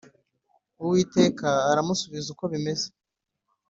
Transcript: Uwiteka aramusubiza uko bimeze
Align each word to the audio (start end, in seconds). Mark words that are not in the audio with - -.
Uwiteka 0.81 1.47
aramusubiza 1.71 2.27
uko 2.33 2.45
bimeze 2.53 2.87